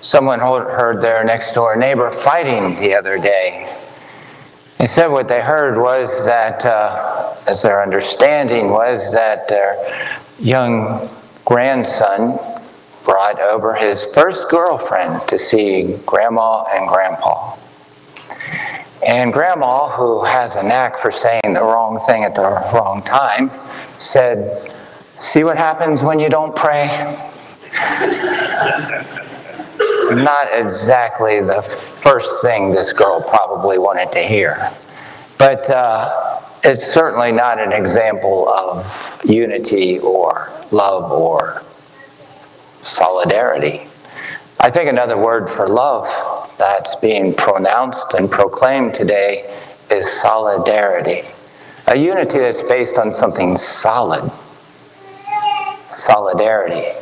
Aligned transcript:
someone 0.00 0.40
heard 0.40 1.00
their 1.00 1.24
next 1.24 1.52
door 1.52 1.76
neighbor 1.76 2.10
fighting 2.10 2.76
the 2.76 2.94
other 2.94 3.18
day. 3.18 3.74
They 4.78 4.86
said 4.86 5.08
what 5.08 5.26
they 5.26 5.40
heard 5.40 5.76
was 5.76 6.24
that, 6.24 6.64
uh, 6.64 7.34
as 7.46 7.62
their 7.62 7.82
understanding 7.82 8.70
was 8.70 9.12
that 9.12 9.48
their 9.48 9.76
young 10.38 11.10
grandson 11.44 12.38
brought 13.04 13.40
over 13.40 13.74
his 13.74 14.04
first 14.14 14.48
girlfriend 14.48 15.26
to 15.26 15.38
see 15.38 15.98
grandma 16.06 16.62
and 16.64 16.88
grandpa. 16.88 17.56
And 19.04 19.32
grandma, 19.32 19.88
who 19.96 20.24
has 20.24 20.56
a 20.56 20.62
knack 20.62 20.98
for 20.98 21.10
saying 21.10 21.54
the 21.54 21.62
wrong 21.62 21.98
thing 21.98 22.24
at 22.24 22.34
the 22.34 22.42
wrong 22.42 23.02
time, 23.02 23.50
said, 23.96 24.74
See 25.18 25.42
what 25.42 25.56
happens 25.56 26.02
when 26.02 26.20
you 26.20 26.28
don't 26.28 26.54
pray? 26.54 26.86
Not 30.14 30.48
exactly 30.52 31.40
the 31.40 31.62
first 31.62 32.42
thing 32.42 32.70
this 32.70 32.92
girl 32.92 33.20
probably 33.20 33.78
wanted 33.78 34.10
to 34.12 34.20
hear. 34.20 34.72
But 35.38 35.68
uh, 35.70 36.40
it's 36.64 36.84
certainly 36.84 37.32
not 37.32 37.60
an 37.60 37.72
example 37.72 38.48
of 38.48 39.20
unity 39.24 39.98
or 39.98 40.50
love 40.70 41.12
or 41.12 41.62
solidarity. 42.82 43.86
I 44.60 44.70
think 44.70 44.88
another 44.88 45.16
word 45.16 45.48
for 45.48 45.68
love 45.68 46.08
that's 46.58 46.96
being 46.96 47.34
pronounced 47.34 48.14
and 48.14 48.30
proclaimed 48.30 48.94
today 48.94 49.54
is 49.90 50.10
solidarity. 50.10 51.22
A 51.86 51.96
unity 51.96 52.38
that's 52.38 52.62
based 52.62 52.98
on 52.98 53.12
something 53.12 53.56
solid. 53.56 54.30
Solidarity. 55.90 56.98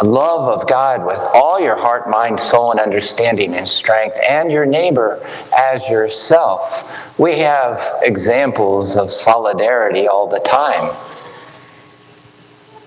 A 0.00 0.04
love 0.04 0.48
of 0.48 0.66
God 0.66 1.06
with 1.06 1.20
all 1.32 1.60
your 1.60 1.76
heart, 1.76 2.10
mind, 2.10 2.40
soul, 2.40 2.72
and 2.72 2.80
understanding 2.80 3.54
and 3.54 3.68
strength, 3.68 4.18
and 4.28 4.50
your 4.50 4.66
neighbor 4.66 5.24
as 5.56 5.88
yourself. 5.88 6.90
We 7.18 7.38
have 7.38 8.00
examples 8.02 8.96
of 8.96 9.10
solidarity 9.10 10.08
all 10.08 10.26
the 10.26 10.40
time. 10.40 10.92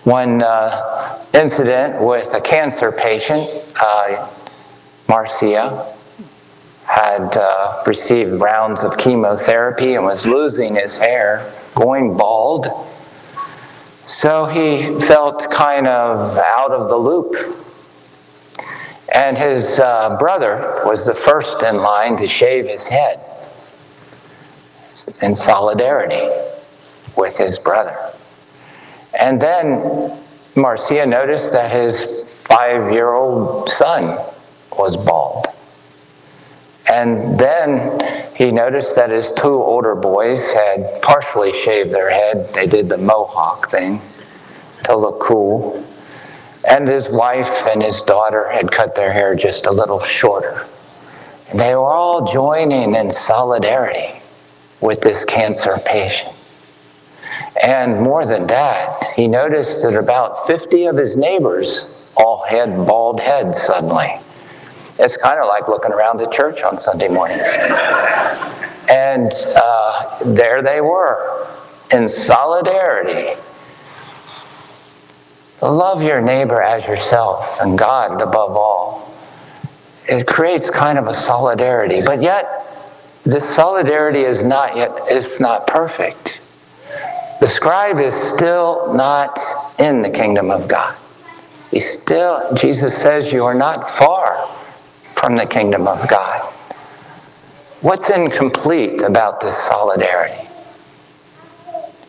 One 0.03 0.41
uh, 0.41 1.23
incident 1.33 2.01
with 2.01 2.33
a 2.33 2.41
cancer 2.41 2.91
patient, 2.91 3.49
uh, 3.81 4.27
Marcia, 5.07 5.93
had 6.83 7.35
uh, 7.35 7.83
received 7.85 8.31
rounds 8.33 8.83
of 8.83 8.97
chemotherapy 8.97 9.95
and 9.95 10.05
was 10.05 10.25
losing 10.25 10.75
his 10.75 10.97
hair, 10.97 11.53
going 11.75 12.15
bald. 12.15 12.67
So 14.07 14.45
he 14.45 14.97
felt 15.01 15.51
kind 15.51 15.85
of 15.85 16.37
out 16.37 16.71
of 16.71 16.87
the 16.87 16.95
loop. 16.95 17.35
And 19.13 19.37
his 19.37 19.81
uh, 19.81 20.15
brother 20.17 20.81
was 20.85 21.05
the 21.05 21.13
first 21.13 21.61
in 21.61 21.75
line 21.75 22.15
to 22.17 22.27
shave 22.27 22.67
his 22.67 22.87
head 22.87 23.19
in 25.21 25.35
solidarity 25.35 26.25
with 27.17 27.37
his 27.37 27.59
brother. 27.59 28.13
And 29.19 29.41
then 29.41 30.17
Marcia 30.55 31.05
noticed 31.05 31.51
that 31.51 31.69
his 31.69 32.23
five 32.29 32.93
year 32.93 33.13
old 33.13 33.69
son 33.69 34.17
was 34.77 34.95
bald. 34.95 35.47
And 36.89 37.37
then 37.37 37.99
he 38.35 38.51
noticed 38.51 38.95
that 38.95 39.09
his 39.09 39.31
two 39.31 39.61
older 39.61 39.95
boys 39.95 40.53
had 40.53 41.01
partially 41.01 41.51
shaved 41.51 41.91
their 41.91 42.09
head. 42.09 42.53
They 42.53 42.65
did 42.65 42.87
the 42.87 42.97
mohawk 42.97 43.69
thing 43.69 44.01
to 44.85 44.95
look 44.95 45.19
cool. 45.19 45.83
And 46.69 46.87
his 46.87 47.09
wife 47.09 47.65
and 47.67 47.83
his 47.83 48.01
daughter 48.01 48.49
had 48.49 48.71
cut 48.71 48.95
their 48.95 49.11
hair 49.11 49.35
just 49.35 49.65
a 49.65 49.71
little 49.71 49.99
shorter. 49.99 50.65
And 51.49 51.59
they 51.59 51.75
were 51.75 51.91
all 51.91 52.25
joining 52.25 52.95
in 52.95 53.09
solidarity 53.09 54.21
with 54.81 55.01
this 55.01 55.25
cancer 55.25 55.77
patient. 55.85 56.33
And 57.61 58.01
more 58.01 58.25
than 58.25 58.47
that, 58.47 59.03
he 59.15 59.27
noticed 59.27 59.81
that 59.83 59.97
about 59.97 60.45
50 60.47 60.85
of 60.85 60.97
his 60.97 61.15
neighbors 61.15 61.93
all 62.15 62.43
had 62.43 62.85
bald 62.85 63.19
heads 63.19 63.61
suddenly. 63.61 64.19
It's 64.99 65.15
kind 65.15 65.39
of 65.39 65.47
like 65.47 65.67
looking 65.67 65.91
around 65.91 66.17
the 66.17 66.27
church 66.27 66.63
on 66.63 66.77
Sunday 66.77 67.07
morning. 67.07 67.39
And 68.89 69.31
uh, 69.55 70.19
there 70.25 70.61
they 70.61 70.81
were 70.81 71.47
in 71.91 72.09
solidarity. 72.09 73.39
Love 75.61 76.01
your 76.01 76.21
neighbor 76.21 76.61
as 76.61 76.87
yourself 76.87 77.59
and 77.61 77.77
God 77.77 78.21
above 78.21 78.55
all. 78.55 79.13
It 80.07 80.25
creates 80.25 80.69
kind 80.69 80.97
of 80.97 81.07
a 81.07 81.13
solidarity, 81.13 82.01
but 82.01 82.21
yet 82.21 82.63
this 83.23 83.47
solidarity 83.47 84.21
is 84.21 84.45
not 84.45 84.75
yet 84.77 85.11
is 85.11 85.39
not 85.39 85.67
perfect. 85.67 86.41
The 87.39 87.47
scribe 87.47 87.99
is 87.99 88.15
still 88.15 88.93
not 88.93 89.37
in 89.77 90.01
the 90.01 90.09
kingdom 90.09 90.49
of 90.49 90.67
God. 90.67 90.95
He 91.71 91.79
still, 91.79 92.53
Jesus 92.55 92.99
says, 92.99 93.31
you 93.31 93.43
are 93.43 93.53
not 93.53 93.89
far 93.91 94.47
from 95.17 95.35
the 95.35 95.45
kingdom 95.45 95.87
of 95.87 96.07
God. 96.07 96.41
What's 97.81 98.09
incomplete 98.09 99.01
about 99.01 99.41
this 99.41 99.57
solidarity? 99.57 100.47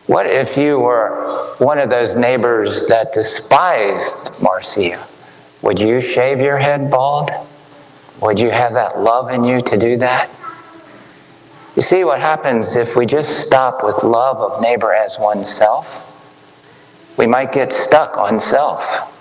What 0.07 0.25
if 0.25 0.57
you 0.57 0.79
were 0.79 1.55
one 1.59 1.77
of 1.77 1.89
those 1.89 2.15
neighbors 2.15 2.87
that 2.87 3.13
despised 3.13 4.31
Marcia? 4.41 5.05
Would 5.61 5.79
you 5.79 6.01
shave 6.01 6.39
your 6.39 6.57
head 6.57 6.89
bald? 6.89 7.29
Would 8.21 8.39
you 8.39 8.49
have 8.49 8.73
that 8.73 8.99
love 8.99 9.29
in 9.29 9.43
you 9.43 9.61
to 9.61 9.77
do 9.77 9.97
that? 9.97 10.29
You 11.75 11.81
see 11.81 12.03
what 12.03 12.19
happens 12.19 12.75
if 12.75 12.95
we 12.95 13.05
just 13.05 13.39
stop 13.41 13.83
with 13.83 14.03
love 14.03 14.37
of 14.37 14.61
neighbor 14.61 14.93
as 14.93 15.19
oneself? 15.19 16.05
We 17.17 17.27
might 17.27 17.51
get 17.51 17.71
stuck 17.71 18.17
on 18.17 18.39
self. 18.39 19.13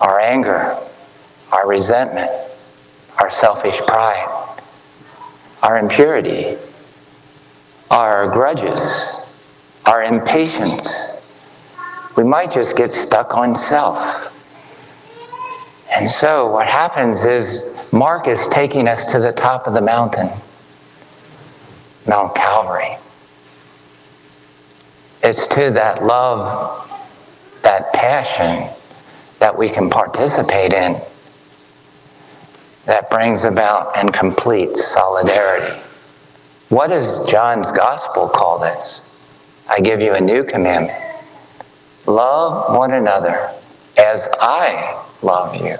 Our 0.00 0.20
anger, 0.20 0.78
our 1.52 1.68
resentment, 1.68 2.30
our 3.18 3.30
selfish 3.30 3.80
pride, 3.80 4.58
our 5.62 5.78
impurity, 5.78 6.56
our 7.90 8.28
grudges, 8.28 9.20
our 9.84 10.02
impatience. 10.02 11.20
We 12.16 12.24
might 12.24 12.50
just 12.50 12.76
get 12.76 12.92
stuck 12.92 13.36
on 13.36 13.54
self. 13.54 14.32
And 15.94 16.10
so 16.10 16.50
what 16.50 16.66
happens 16.66 17.24
is 17.24 17.80
Mark 17.92 18.26
is 18.26 18.48
taking 18.48 18.88
us 18.88 19.10
to 19.12 19.18
the 19.18 19.32
top 19.32 19.66
of 19.66 19.74
the 19.74 19.80
mountain. 19.80 20.30
Mount 22.06 22.34
Calvary. 22.34 22.98
It's 25.22 25.48
to 25.48 25.70
that 25.70 26.04
love, 26.04 26.88
that 27.62 27.92
passion 27.92 28.68
that 29.38 29.56
we 29.56 29.68
can 29.68 29.90
participate 29.90 30.72
in 30.72 31.00
that 32.86 33.10
brings 33.10 33.44
about 33.44 33.96
and 33.96 34.12
completes 34.12 34.84
solidarity. 34.84 35.80
What 36.68 36.88
does 36.88 37.24
John's 37.30 37.70
gospel 37.70 38.28
call 38.28 38.58
this? 38.58 39.02
I 39.68 39.80
give 39.80 40.02
you 40.02 40.14
a 40.14 40.20
new 40.20 40.44
commandment 40.44 41.02
love 42.06 42.76
one 42.76 42.92
another 42.92 43.50
as 43.96 44.28
I 44.40 45.04
love 45.22 45.56
you. 45.56 45.76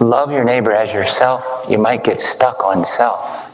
love 0.00 0.30
your 0.32 0.44
neighbor 0.44 0.72
as 0.72 0.92
yourself, 0.92 1.66
you 1.68 1.78
might 1.78 2.02
get 2.02 2.20
stuck 2.20 2.64
on 2.64 2.84
self. 2.84 3.52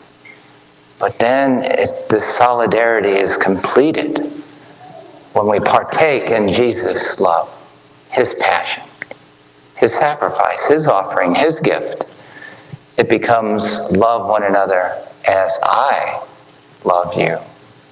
But 0.99 1.19
then 1.19 1.61
the 2.09 2.21
solidarity 2.21 3.11
is 3.11 3.37
completed 3.37 4.21
when 5.35 5.47
we 5.49 5.61
partake 5.61 6.31
in 6.31 6.49
Jesus' 6.49 7.21
love, 7.21 7.51
his 8.11 8.35
passion, 8.35 8.85
his 9.77 9.95
sacrifice, 9.95 10.69
his 10.69 10.89
offering, 10.89 11.35
his 11.35 11.61
gift. 11.61 12.07
It 12.97 13.09
becomes 13.09 13.91
love 13.93 14.27
one 14.27 14.43
another 14.43 15.03
as 15.27 15.59
I 15.63 16.23
love 16.85 17.17
you. 17.19 17.39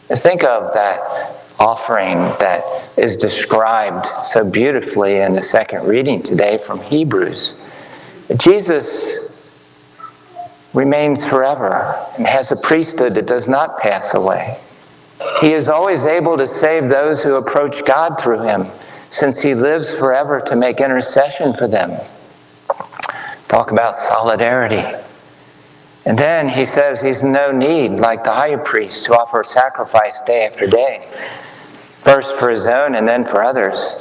Think 0.08 0.44
of 0.44 0.72
that 0.75 1.36
offering 1.58 2.19
that 2.40 2.64
is 2.96 3.16
described 3.16 4.06
so 4.25 4.48
beautifully 4.48 5.16
in 5.20 5.32
the 5.32 5.42
second 5.42 5.86
reading 5.86 6.22
today 6.22 6.58
from 6.58 6.81
Hebrews. 6.81 7.60
Jesus 8.36 9.31
remains 10.72 11.26
forever 11.26 12.06
and 12.16 12.26
has 12.26 12.50
a 12.50 12.56
priesthood 12.56 13.14
that 13.14 13.26
does 13.26 13.48
not 13.48 13.78
pass 13.78 14.14
away. 14.14 14.58
He 15.40 15.52
is 15.52 15.69
always 15.69 16.04
able 16.04 16.36
to 16.36 16.46
save 16.46 16.88
those 16.88 17.22
who 17.22 17.36
approach 17.36 17.84
God 17.84 18.20
through 18.20 18.42
him, 18.42 18.66
since 19.11 19.41
he 19.43 19.55
lives 19.55 19.95
forever 19.95 20.41
to 20.41 20.56
make 20.56 20.81
intercession 20.81 21.55
for 21.55 21.69
them. 21.69 22.01
Talk 23.49 23.71
about 23.71 23.97
solidarity. 23.97 24.85
And 26.05 26.19
then 26.19 26.49
he 26.49 26.65
says 26.65 27.01
he's 27.01 27.23
no 27.23 27.51
need, 27.51 28.01
like 28.01 28.25
the 28.25 28.33
high 28.33 28.56
priest, 28.56 29.06
to 29.06 29.19
offer 29.19 29.43
sacrifice 29.43 30.21
day 30.23 30.47
after 30.47 30.67
day, 30.67 31.09
first 32.01 32.35
for 32.37 32.51
his 32.51 32.67
own 32.67 32.95
and 32.95 33.09
then 33.09 33.25
for 33.25 33.43
others. 33.43 33.97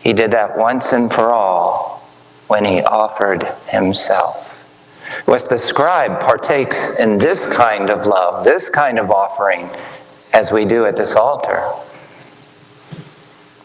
He 0.00 0.12
did 0.12 0.30
that 0.32 0.56
once 0.56 0.92
and 0.92 1.12
for 1.12 1.30
all 1.30 2.08
when 2.48 2.64
he 2.64 2.82
offered 2.82 3.44
himself. 3.68 4.46
If 5.26 5.48
the 5.48 5.58
scribe 5.58 6.20
partakes 6.20 7.00
in 7.00 7.18
this 7.18 7.46
kind 7.46 7.90
of 7.90 8.06
love, 8.06 8.44
this 8.44 8.68
kind 8.68 8.98
of 8.98 9.10
offering, 9.10 9.70
as 10.32 10.52
we 10.52 10.64
do 10.64 10.84
at 10.84 10.96
this 10.96 11.16
altar, 11.16 11.72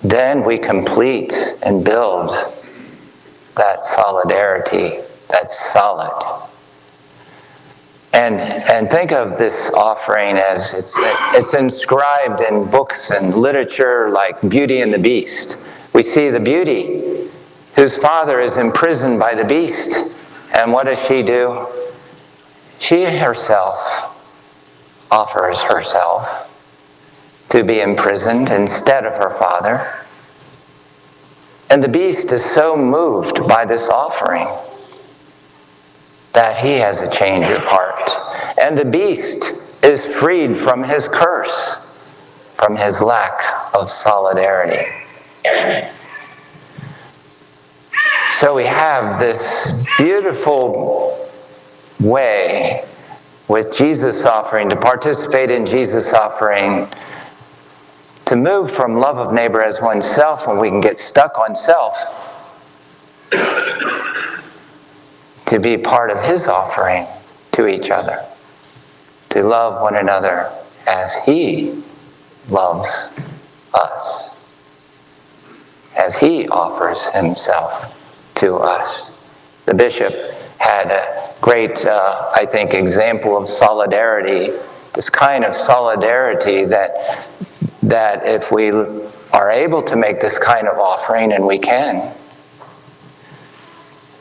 then 0.04 0.44
we 0.44 0.58
complete 0.58 1.34
and 1.64 1.86
build 1.86 2.32
that 3.56 3.84
solidarity 3.84 5.00
that's 5.30 5.58
solid. 5.60 6.48
And, 8.14 8.36
and 8.36 8.90
think 8.90 9.12
of 9.12 9.38
this 9.38 9.74
offering 9.74 10.38
as 10.38 10.74
it's, 10.74 10.96
it's 11.34 11.54
inscribed 11.54 12.42
in 12.42 12.70
books 12.70 13.10
and 13.10 13.36
literature 13.36 14.10
like 14.10 14.42
Beauty 14.50 14.82
and 14.82 14.92
the 14.92 15.00
Beast. 15.00 15.64
We 15.94 16.04
see 16.04 16.30
the 16.30 16.40
beauty 16.40 17.30
whose 17.76 17.98
father 17.98 18.40
is 18.40 18.58
imprisoned 18.58 19.20
by 19.20 19.36
the 19.36 19.46
beast. 19.46 20.14
And 20.54 20.74
what 20.74 20.88
does 20.88 21.06
she 21.06 21.24
do? 21.24 21.68
She 22.80 23.06
herself 23.06 24.18
offers 25.10 25.62
herself 25.62 26.51
to 27.52 27.66
be 27.66 27.82
imprisoned 27.82 28.50
instead 28.50 29.06
of 29.06 29.14
her 29.14 29.38
father. 29.38 30.06
And 31.70 31.84
the 31.84 31.90
beast 31.90 32.32
is 32.32 32.46
so 32.46 32.78
moved 32.78 33.46
by 33.46 33.66
this 33.66 33.90
offering 33.90 34.48
that 36.32 36.64
he 36.64 36.76
has 36.76 37.02
a 37.02 37.12
change 37.12 37.50
of 37.50 37.66
heart. 37.66 38.10
And 38.58 38.78
the 38.78 38.86
beast 38.86 39.84
is 39.84 40.06
freed 40.06 40.56
from 40.56 40.82
his 40.82 41.10
curse, 41.10 41.94
from 42.56 42.78
his 42.78 43.02
lack 43.02 43.42
of 43.74 43.90
solidarity. 43.90 44.86
So 48.32 48.56
we 48.56 48.66
have 48.66 49.20
this 49.20 49.86
beautiful 49.98 51.30
way 52.00 52.86
with 53.50 53.76
Jesus 53.76 54.26
offering, 54.26 54.70
to 54.70 54.78
participate 54.78 55.52
in 55.52 55.66
Jesus 55.66 56.14
offering, 56.14 56.88
to 58.32 58.38
move 58.38 58.72
from 58.72 58.96
love 58.96 59.18
of 59.18 59.34
neighbor 59.34 59.62
as 59.62 59.82
oneself 59.82 60.48
when 60.48 60.58
we 60.58 60.70
can 60.70 60.80
get 60.80 60.98
stuck 60.98 61.38
on 61.38 61.54
self, 61.54 61.94
to 65.46 65.60
be 65.60 65.78
part 65.78 66.10
of 66.10 66.24
his 66.24 66.48
offering 66.48 67.06
to 67.52 67.68
each 67.68 67.92
other, 67.92 68.24
to 69.28 69.44
love 69.44 69.82
one 69.82 69.98
another 69.98 70.50
as 70.88 71.18
he 71.26 71.84
loves 72.48 73.12
us, 73.74 74.30
as 75.98 76.18
he 76.18 76.48
offers 76.48 77.10
himself 77.10 77.94
to 78.36 78.56
us. 78.56 79.12
The 79.66 79.74
bishop 79.74 80.14
had 80.58 80.90
a 80.90 81.36
great, 81.42 81.86
uh, 81.86 82.32
I 82.34 82.46
think, 82.46 82.74
example 82.74 83.36
of 83.36 83.50
solidarity, 83.50 84.58
this 84.94 85.10
kind 85.10 85.44
of 85.44 85.54
solidarity 85.54 86.64
that, 86.64 87.28
that 87.92 88.26
if 88.26 88.54
we 88.54 88.72
are 88.72 89.52
able 89.52 89.82
to 89.84 89.98
make 89.98 90.22
this 90.22 90.40
kind 90.40 90.68
of 90.68 90.78
offering, 90.78 91.34
and 91.34 91.46
we 91.46 91.60
can, 91.60 92.14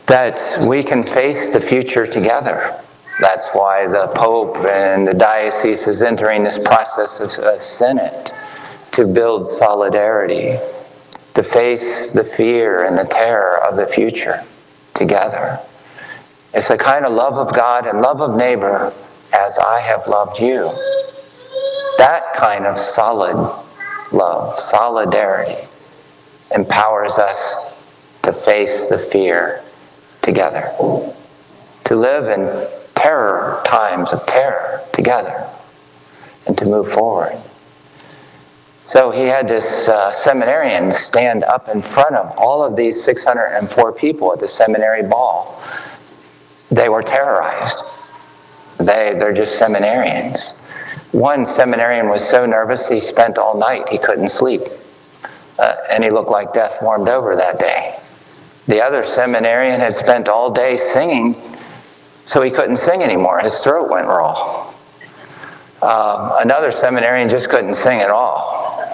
that 0.07 0.41
we 0.67 0.83
can 0.83 1.05
face 1.05 1.51
the 1.51 1.61
future 1.61 2.05
together. 2.05 2.77
That's 3.21 3.51
why 3.51 3.87
the 3.87 4.09
Pope 4.09 4.57
and 4.59 5.07
the 5.07 5.15
diocese 5.15 5.87
is 5.87 6.03
entering 6.03 6.43
this 6.43 6.59
process 6.59 7.21
of 7.21 7.45
a 7.45 7.61
synod 7.61 8.33
to 8.91 9.07
build 9.07 9.47
solidarity, 9.47 10.59
to 11.35 11.43
face 11.45 12.11
the 12.11 12.25
fear 12.25 12.85
and 12.85 12.99
the 12.99 13.05
terror 13.05 13.63
of 13.63 13.77
the 13.77 13.87
future 13.87 14.43
together. 14.95 15.61
It's 16.53 16.71
a 16.71 16.77
kind 16.77 17.05
of 17.05 17.13
love 17.13 17.35
of 17.35 17.55
God 17.55 17.87
and 17.87 18.01
love 18.01 18.21
of 18.21 18.35
neighbor 18.35 18.93
as 19.33 19.61
I 19.61 19.79
have 19.79 20.09
loved 20.09 20.41
you. 20.41 20.73
That 22.01 22.33
kind 22.33 22.65
of 22.65 22.79
solid 22.79 23.37
love, 24.11 24.59
solidarity, 24.59 25.69
empowers 26.51 27.19
us 27.19 27.75
to 28.23 28.33
face 28.33 28.89
the 28.89 28.97
fear 28.97 29.63
together, 30.23 30.73
to 31.85 31.95
live 31.95 32.29
in 32.29 32.67
terror 32.95 33.61
times 33.67 34.15
of 34.15 34.25
terror 34.25 34.83
together, 34.95 35.47
and 36.47 36.57
to 36.57 36.65
move 36.65 36.91
forward. 36.91 37.39
So 38.87 39.11
he 39.11 39.25
had 39.25 39.47
this 39.47 39.91
uh, 39.91 40.11
seminarian 40.11 40.91
stand 40.91 41.45
up 41.45 41.69
in 41.69 41.83
front 41.83 42.17
of 42.17 42.33
all 42.39 42.65
of 42.65 42.77
these 42.77 43.05
604 43.05 43.93
people 43.93 44.33
at 44.33 44.41
the 44.41 44.49
seminary 44.49 45.03
ball. 45.03 45.63
They 46.71 46.89
were 46.89 47.03
terrorized. 47.03 47.83
They, 48.79 49.15
they're 49.21 49.35
just 49.35 49.61
seminarians. 49.61 50.57
One 51.13 51.45
seminarian 51.45 52.09
was 52.09 52.27
so 52.27 52.47
nervous 52.47 52.89
he 52.89 53.01
spent 53.01 53.37
all 53.37 53.59
night, 53.59 53.89
he 53.89 53.99
couldn't 53.99 54.29
sleep. 54.29 54.63
Uh, 55.59 55.75
and 55.91 56.05
he 56.05 56.11
looked 56.11 56.31
like 56.31 56.53
death 56.53 56.79
warmed 56.81 57.09
over 57.09 57.37
that 57.37 57.59
day. 57.59 57.99
The 58.67 58.81
other 58.83 59.03
seminarian 59.03 59.81
had 59.81 59.95
spent 59.95 60.29
all 60.29 60.51
day 60.51 60.77
singing, 60.77 61.35
so 62.25 62.41
he 62.41 62.51
couldn't 62.51 62.77
sing 62.77 63.03
anymore. 63.03 63.41
His 63.41 63.59
throat 63.63 63.91
went 63.91 64.07
raw. 64.07 64.73
Um, 65.83 66.33
another 66.41 66.71
seminarian 66.71 67.29
just 67.29 67.49
couldn't 67.49 67.75
sing 67.75 68.01
at 68.01 68.11
all. 68.11 68.85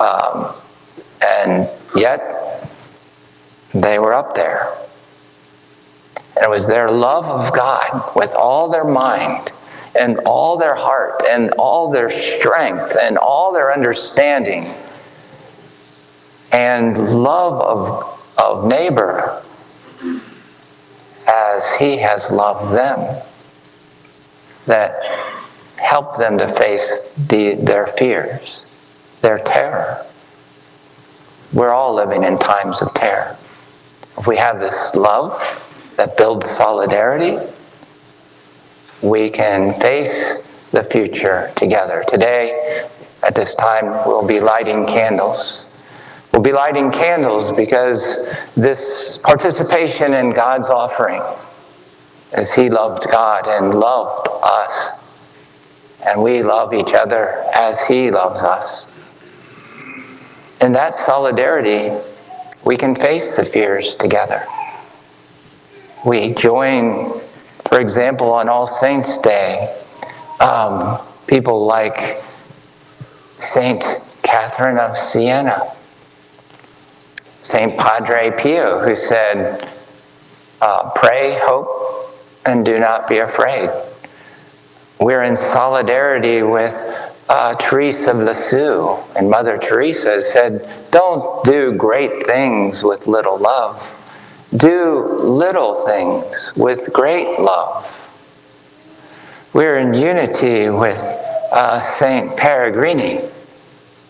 Um, 0.00 0.54
and 1.24 1.68
yet, 1.94 2.68
they 3.72 3.98
were 3.98 4.12
up 4.12 4.34
there. 4.34 4.74
And 6.36 6.44
it 6.44 6.50
was 6.50 6.66
their 6.66 6.88
love 6.88 7.26
of 7.26 7.54
God 7.54 8.16
with 8.16 8.34
all 8.34 8.68
their 8.68 8.84
mind 8.84 9.52
and 9.94 10.18
all 10.20 10.56
their 10.56 10.74
heart 10.74 11.22
and 11.28 11.50
all 11.52 11.90
their 11.90 12.10
strength 12.10 12.96
and 13.00 13.18
all 13.18 13.52
their 13.52 13.72
understanding 13.72 14.72
and 16.50 16.96
love 17.10 17.60
of 17.60 18.12
of 18.38 18.66
neighbor 18.66 19.42
as 21.28 21.74
he 21.76 21.96
has 21.96 22.30
loved 22.30 22.72
them 22.74 23.22
that 24.66 25.02
help 25.76 26.16
them 26.16 26.38
to 26.38 26.48
face 26.48 27.12
the, 27.28 27.54
their 27.54 27.86
fears, 27.86 28.66
their 29.20 29.38
terror. 29.38 30.04
We're 31.52 31.72
all 31.72 31.94
living 31.94 32.24
in 32.24 32.38
times 32.38 32.80
of 32.80 32.94
terror. 32.94 33.36
If 34.18 34.26
we 34.26 34.36
have 34.36 34.60
this 34.60 34.94
love 34.94 35.40
that 35.96 36.16
builds 36.16 36.48
solidarity, 36.48 37.38
we 39.02 39.30
can 39.30 39.78
face 39.80 40.48
the 40.70 40.84
future 40.84 41.52
together. 41.56 42.04
Today, 42.08 42.88
at 43.22 43.34
this 43.34 43.54
time, 43.54 44.06
we'll 44.06 44.26
be 44.26 44.40
lighting 44.40 44.86
candles 44.86 45.72
We'll 46.32 46.42
be 46.42 46.52
lighting 46.52 46.90
candles 46.90 47.52
because 47.52 48.26
this 48.56 49.18
participation 49.18 50.14
in 50.14 50.30
God's 50.30 50.70
offering, 50.70 51.22
as 52.32 52.54
He 52.54 52.70
loved 52.70 53.06
God 53.10 53.46
and 53.46 53.74
loved 53.74 54.28
us, 54.42 54.92
and 56.06 56.22
we 56.22 56.42
love 56.42 56.72
each 56.72 56.94
other 56.94 57.44
as 57.54 57.84
He 57.84 58.10
loves 58.10 58.42
us. 58.42 58.88
In 60.62 60.72
that 60.72 60.94
solidarity, 60.94 61.92
we 62.64 62.78
can 62.78 62.96
face 62.96 63.36
the 63.36 63.44
fears 63.44 63.94
together. 63.94 64.46
We 66.06 66.32
join, 66.32 67.20
for 67.72 67.80
example, 67.80 68.30
on 68.30 68.50
All 68.50 68.66
Saints' 68.66 69.16
Day, 69.16 69.74
um, 70.40 71.00
people 71.26 71.64
like 71.64 72.22
Saint 73.38 73.82
Catherine 74.22 74.76
of 74.76 74.94
Siena 74.94 75.72
St. 77.40 77.78
Padre 77.78 78.30
Pio, 78.30 78.78
who 78.78 78.94
said, 78.94 79.66
uh, 80.60 80.90
Pray, 80.90 81.38
hope, 81.40 82.14
and 82.44 82.62
do 82.62 82.78
not 82.78 83.08
be 83.08 83.20
afraid. 83.20 83.70
We're 85.00 85.22
in 85.22 85.34
solidarity 85.34 86.42
with 86.42 86.74
uh, 87.30 87.54
Teresa 87.54 88.10
of 88.10 88.18
Lisieux, 88.18 88.98
and 89.16 89.30
Mother 89.30 89.56
Teresa 89.56 90.20
said, 90.20 90.68
Don't 90.90 91.42
do 91.42 91.72
great 91.72 92.26
things 92.26 92.84
with 92.84 93.06
little 93.06 93.38
love. 93.38 93.80
Do 94.56 95.18
little 95.20 95.74
things 95.74 96.52
with 96.56 96.92
great 96.92 97.40
love. 97.40 97.98
We're 99.52 99.78
in 99.78 99.94
unity 99.94 100.68
with 100.68 101.00
uh, 101.52 101.80
Saint 101.80 102.36
Peregrine, 102.36 103.30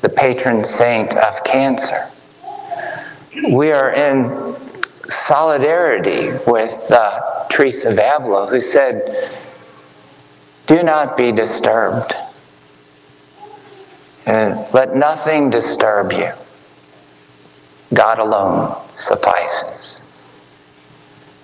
the 0.00 0.08
patron 0.08 0.64
saint 0.64 1.16
of 1.16 1.44
cancer 1.44 2.12
we 3.50 3.72
are 3.72 3.92
in 3.92 4.54
solidarity 5.08 6.30
with 6.46 6.90
uh, 6.90 7.46
Teresa 7.48 7.90
of 7.90 7.98
Avila, 7.98 8.46
who 8.48 8.60
said, 8.60 9.30
Do 10.66 10.82
not 10.82 11.16
be 11.16 11.32
disturbed, 11.32 12.14
and 14.26 14.66
let 14.72 14.94
nothing 14.94 15.50
disturb 15.50 16.12
you. 16.12 16.32
God 17.92 18.18
alone 18.18 18.76
suffices. 18.94 20.02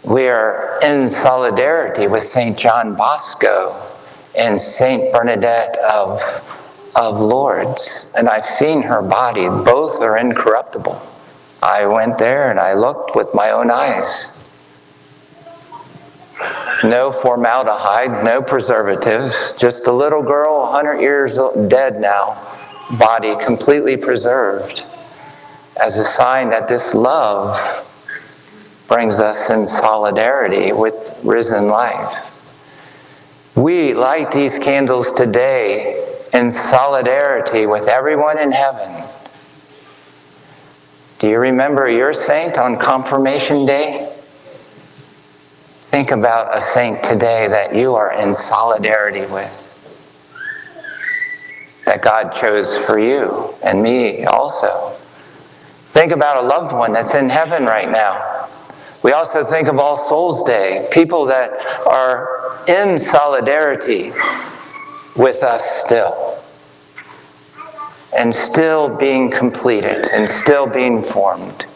We 0.08 0.28
are 0.28 0.78
in 0.82 1.06
solidarity 1.06 2.06
with 2.06 2.24
St. 2.24 2.56
John 2.56 2.94
Bosco 2.94 3.78
and 4.34 4.58
St. 4.58 5.12
Bernadette 5.12 5.76
of, 5.76 6.22
of 6.96 7.20
Lourdes, 7.20 8.14
and 8.16 8.26
I've 8.26 8.46
seen 8.46 8.80
her 8.80 9.02
body. 9.02 9.50
Both 9.50 10.00
are 10.00 10.16
incorruptible. 10.16 10.98
I 11.62 11.84
went 11.84 12.16
there 12.16 12.50
and 12.50 12.58
I 12.58 12.72
looked 12.72 13.16
with 13.16 13.34
my 13.34 13.50
own 13.50 13.70
eyes. 13.70 14.32
No 16.82 17.12
formaldehyde, 17.12 18.24
no 18.24 18.40
preservatives, 18.40 19.52
just 19.58 19.88
a 19.88 19.92
little 19.92 20.22
girl, 20.22 20.62
100 20.62 21.02
years 21.02 21.38
dead 21.66 22.00
now, 22.00 22.56
body 22.92 23.36
completely 23.36 23.98
preserved 23.98 24.86
as 25.78 25.98
a 25.98 26.04
sign 26.04 26.48
that 26.48 26.66
this 26.66 26.94
love 26.94 27.84
brings 28.88 29.21
us 29.21 29.50
in 29.50 29.66
solidarity 29.66 30.73
with 30.73 31.16
risen 31.23 31.68
life. 31.68 32.35
We 33.54 33.92
light 33.92 34.33
these 34.33 34.59
candles 34.59 35.12
today 35.12 36.16
in 36.33 36.50
solidarity 36.50 37.66
with 37.66 37.87
everyone 37.87 38.38
in 38.38 38.50
heaven. 38.50 39.04
Do 41.18 41.28
you 41.28 41.38
remember 41.38 41.88
your 41.88 42.12
saint 42.12 42.57
on 42.57 42.78
Confirmation 42.78 43.66
Day? 43.66 44.12
Think 45.88 46.11
about 46.11 46.57
a 46.57 46.61
saint 46.61 47.02
today 47.02 47.49
that 47.49 47.75
you 47.75 47.95
are 47.95 48.12
in 48.12 48.33
solidarity 48.33 49.26
with, 49.26 49.64
that 51.85 52.00
God 52.00 52.30
chose 52.30 52.78
for 52.78 52.99
you 52.99 53.54
and 53.62 53.83
me 53.83 54.25
also. 54.25 54.97
Think 55.90 56.12
about 56.12 56.42
a 56.42 56.47
loved 56.47 56.73
one 56.73 56.92
that's 56.92 57.14
in 57.14 57.28
heaven 57.28 57.64
right 57.64 57.90
now. 57.90 58.49
We 59.02 59.12
also 59.12 59.44
think 59.44 59.68
of 59.68 59.78
All 59.78 59.96
Souls 59.96 60.42
Day, 60.42 60.88
people 60.90 61.24
that 61.26 61.52
are 61.86 62.60
in 62.66 62.98
solidarity 62.98 64.12
with 65.14 65.42
us 65.42 65.64
still, 65.64 66.42
and 68.16 68.34
still 68.34 68.88
being 68.88 69.30
completed, 69.30 70.08
and 70.12 70.28
still 70.28 70.66
being 70.66 71.02
formed 71.02 71.66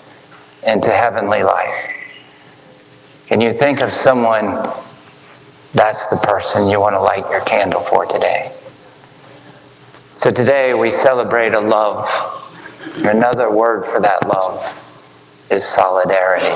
into 0.67 0.91
heavenly 0.91 1.43
life. 1.43 1.91
Can 3.27 3.41
you 3.41 3.53
think 3.53 3.81
of 3.81 3.93
someone 3.93 4.71
that's 5.75 6.09
the 6.09 6.17
person 6.17 6.69
you 6.69 6.81
want 6.81 6.95
to 6.95 7.01
light 7.01 7.29
your 7.31 7.41
candle 7.43 7.81
for 7.81 8.05
today? 8.05 8.53
So 10.15 10.31
today 10.31 10.75
we 10.75 10.91
celebrate 10.91 11.55
a 11.55 11.61
love. 11.61 12.09
Another 12.97 13.51
word 13.51 13.87
for 13.87 14.01
that 14.01 14.29
love 14.29 14.79
is 15.51 15.65
solidarity. 15.65 16.47